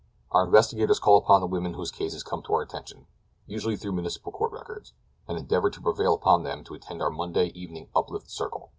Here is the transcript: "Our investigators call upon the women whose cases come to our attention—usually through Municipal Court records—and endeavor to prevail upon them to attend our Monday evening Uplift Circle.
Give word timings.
"Our 0.31 0.45
investigators 0.45 0.99
call 0.99 1.17
upon 1.17 1.41
the 1.41 1.45
women 1.45 1.75
whose 1.75 1.91
cases 1.91 2.23
come 2.23 2.41
to 2.47 2.55
our 2.55 2.63
attention—usually 2.63 3.77
through 3.77 3.91
Municipal 3.91 4.31
Court 4.31 4.51
records—and 4.51 5.37
endeavor 5.37 5.69
to 5.69 5.79
prevail 5.79 6.15
upon 6.15 6.41
them 6.41 6.63
to 6.63 6.73
attend 6.73 7.03
our 7.03 7.11
Monday 7.11 7.49
evening 7.53 7.87
Uplift 7.95 8.31
Circle. 8.31 8.69